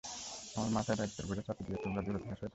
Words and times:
আমার 0.55 0.71
মাথায় 0.71 0.97
দায়িত্বের 0.97 1.25
বোঝা 1.27 1.43
চাপিয়ে 1.47 1.67
দিয়ে 1.67 1.79
তোমরা 1.83 2.01
দূরে 2.01 2.19
সরে 2.19 2.29
থাকবে? 2.31 2.47